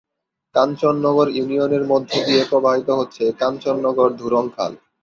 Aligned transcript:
কাঞ্চননগর 0.55 1.27
ইউনিয়নের 1.31 1.83
মধ্য 1.91 2.11
দিয়ে 2.25 2.41
প্রবাহিত 2.49 2.89
হচ্ছে 2.99 3.23
কাঞ্চননগর 3.41 4.09
ধুরুং 4.19 4.45
খাল। 4.55 4.71